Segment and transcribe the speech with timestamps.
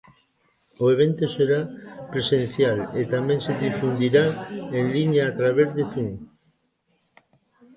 [0.83, 1.61] O evento será
[2.13, 4.25] presencial e tamén se difundirá
[4.77, 6.11] en liña a través de Zoom.